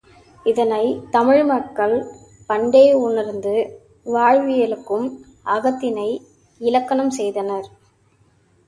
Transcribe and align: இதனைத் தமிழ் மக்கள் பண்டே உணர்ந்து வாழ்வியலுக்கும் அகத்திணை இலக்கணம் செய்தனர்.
இதனைத் 0.45 1.11
தமிழ் 1.11 1.43
மக்கள் 1.43 1.93
பண்டே 2.49 2.93
உணர்ந்து 3.01 3.53
வாழ்வியலுக்கும் 4.05 5.07
அகத்திணை 5.49 6.09
இலக்கணம் 6.61 7.09
செய்தனர். 7.09 7.69